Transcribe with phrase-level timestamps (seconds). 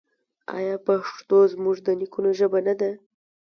[0.57, 2.91] آیا پښتو زموږ د نیکونو ژبه نه ده؟